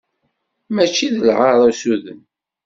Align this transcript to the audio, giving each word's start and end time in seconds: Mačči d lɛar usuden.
Mačči 0.75 1.07
d 1.13 1.17
lɛar 1.27 1.57
usuden. 1.69 2.21